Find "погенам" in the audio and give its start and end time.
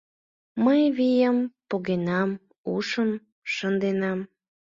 1.69-2.29